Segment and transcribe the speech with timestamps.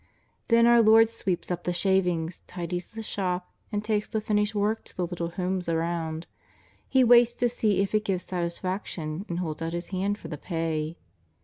[0.47, 4.83] Then our Lord sweeps up the shavings, tidies the shop, and takes the finished work
[4.85, 6.25] to the little homes around.
[6.89, 10.39] He waits to see if it gives satisfaction, and holds out His hand for the
[10.39, 10.97] pay.